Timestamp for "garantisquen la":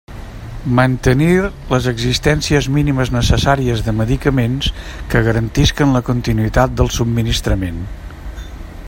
5.29-6.05